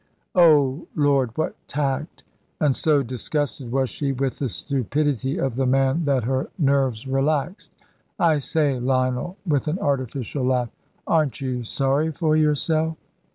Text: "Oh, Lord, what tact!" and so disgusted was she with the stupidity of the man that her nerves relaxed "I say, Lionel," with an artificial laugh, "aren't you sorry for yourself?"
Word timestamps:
"Oh, 0.33 0.87
Lord, 0.95 1.29
what 1.37 1.55
tact!" 1.67 2.23
and 2.59 2.75
so 2.75 3.03
disgusted 3.03 3.71
was 3.71 3.91
she 3.91 4.11
with 4.11 4.39
the 4.39 4.49
stupidity 4.49 5.37
of 5.39 5.55
the 5.57 5.67
man 5.67 6.05
that 6.05 6.23
her 6.23 6.49
nerves 6.57 7.05
relaxed 7.07 7.69
"I 8.17 8.39
say, 8.39 8.79
Lionel," 8.79 9.37
with 9.45 9.67
an 9.67 9.77
artificial 9.77 10.43
laugh, 10.43 10.69
"aren't 11.05 11.39
you 11.39 11.63
sorry 11.63 12.11
for 12.11 12.35
yourself?" 12.35 12.97